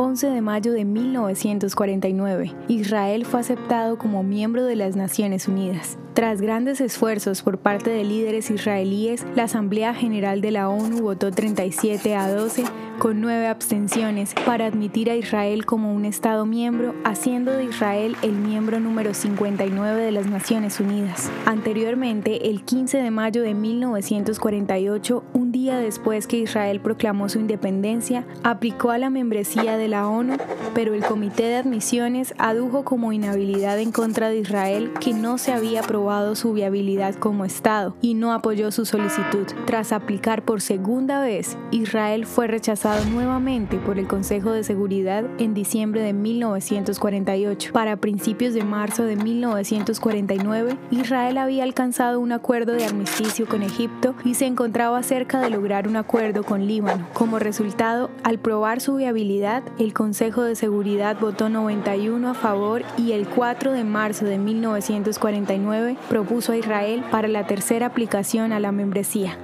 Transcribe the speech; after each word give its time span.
11 0.00 0.30
de 0.30 0.40
mayo 0.42 0.72
de 0.72 0.84
1949, 0.84 2.54
Israel 2.68 3.26
fue 3.26 3.40
aceptado 3.40 3.98
como 3.98 4.22
miembro 4.22 4.64
de 4.64 4.76
las 4.76 4.94
Naciones 4.94 5.48
Unidas. 5.48 5.98
Tras 6.18 6.40
grandes 6.40 6.80
esfuerzos 6.80 7.42
por 7.42 7.58
parte 7.58 7.90
de 7.90 8.02
líderes 8.02 8.50
israelíes, 8.50 9.24
la 9.36 9.44
Asamblea 9.44 9.94
General 9.94 10.40
de 10.40 10.50
la 10.50 10.68
ONU 10.68 11.00
votó 11.00 11.30
37 11.30 12.16
a 12.16 12.28
12 12.28 12.64
con 12.98 13.20
nueve 13.20 13.46
abstenciones 13.46 14.34
para 14.44 14.66
admitir 14.66 15.08
a 15.08 15.14
Israel 15.14 15.64
como 15.64 15.94
un 15.94 16.04
Estado 16.04 16.44
miembro, 16.46 16.94
haciendo 17.04 17.52
de 17.52 17.64
Israel 17.64 18.16
el 18.22 18.32
miembro 18.32 18.80
número 18.80 19.14
59 19.14 20.02
de 20.02 20.10
las 20.10 20.26
Naciones 20.26 20.80
Unidas. 20.80 21.30
Anteriormente, 21.46 22.50
el 22.50 22.64
15 22.64 22.98
de 22.98 23.10
mayo 23.12 23.42
de 23.42 23.54
1948, 23.54 25.22
un 25.32 25.52
día 25.52 25.78
después 25.78 26.26
que 26.26 26.38
Israel 26.38 26.80
proclamó 26.80 27.28
su 27.28 27.38
independencia, 27.38 28.26
aplicó 28.42 28.90
a 28.90 28.98
la 28.98 29.10
membresía 29.10 29.76
de 29.76 29.86
la 29.86 30.08
ONU, 30.08 30.36
pero 30.74 30.94
el 30.94 31.04
Comité 31.04 31.44
de 31.44 31.56
Admisiones 31.56 32.34
adujo 32.38 32.82
como 32.84 33.12
inhabilidad 33.12 33.78
en 33.78 33.92
contra 33.92 34.28
de 34.28 34.38
Israel 34.38 34.92
que 35.00 35.14
no 35.14 35.38
se 35.38 35.52
había 35.52 35.82
probado 36.08 36.36
su 36.36 36.54
viabilidad 36.54 37.16
como 37.16 37.44
Estado 37.44 37.94
y 38.00 38.14
no 38.14 38.32
apoyó 38.32 38.70
su 38.70 38.86
solicitud. 38.86 39.46
Tras 39.66 39.92
aplicar 39.92 40.42
por 40.42 40.62
segunda 40.62 41.20
vez, 41.20 41.58
Israel 41.70 42.24
fue 42.24 42.46
rechazado 42.46 43.04
nuevamente 43.10 43.76
por 43.76 43.98
el 43.98 44.08
Consejo 44.08 44.52
de 44.52 44.64
Seguridad 44.64 45.26
en 45.38 45.52
diciembre 45.52 46.00
de 46.00 46.14
1948. 46.14 47.74
Para 47.74 47.96
principios 47.96 48.54
de 48.54 48.64
marzo 48.64 49.02
de 49.02 49.16
1949, 49.16 50.78
Israel 50.90 51.36
había 51.36 51.64
alcanzado 51.64 52.20
un 52.20 52.32
acuerdo 52.32 52.72
de 52.72 52.86
armisticio 52.86 53.46
con 53.46 53.62
Egipto 53.62 54.14
y 54.24 54.32
se 54.32 54.46
encontraba 54.46 55.02
cerca 55.02 55.40
de 55.40 55.50
lograr 55.50 55.86
un 55.88 55.96
acuerdo 55.96 56.42
con 56.42 56.66
Líbano. 56.66 57.06
Como 57.12 57.38
resultado, 57.38 58.08
al 58.22 58.38
probar 58.38 58.80
su 58.80 58.96
viabilidad, 58.96 59.62
el 59.78 59.92
Consejo 59.92 60.40
de 60.40 60.56
Seguridad 60.56 61.18
votó 61.20 61.50
91 61.50 62.30
a 62.30 62.32
favor 62.34 62.82
y 62.96 63.12
el 63.12 63.28
4 63.28 63.72
de 63.72 63.84
marzo 63.84 64.24
de 64.24 64.38
1949 64.38 65.87
propuso 66.08 66.52
a 66.52 66.56
Israel 66.56 67.04
para 67.10 67.28
la 67.28 67.46
tercera 67.46 67.86
aplicación 67.86 68.52
a 68.52 68.60
la 68.60 68.72
membresía. 68.72 69.38